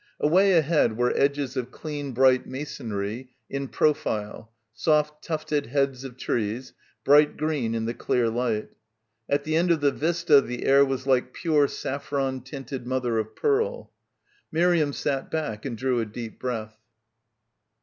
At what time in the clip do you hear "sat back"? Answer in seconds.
14.91-15.65